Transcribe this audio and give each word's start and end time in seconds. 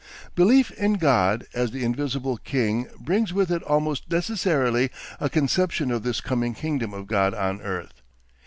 Belief 0.33 0.71
in 0.71 0.93
God 0.93 1.45
as 1.53 1.69
the 1.69 1.83
Invisible 1.83 2.37
King 2.37 2.87
brings 2.99 3.33
with 3.33 3.51
it 3.51 3.61
almost 3.61 4.09
necessarily 4.09 4.89
a 5.19 5.29
conception 5.29 5.91
of 5.91 6.01
this 6.01 6.21
coming 6.21 6.55
kingdom 6.55 6.91
of 6.91 7.05
God 7.05 7.35
on 7.35 7.61
earth. 7.61 8.01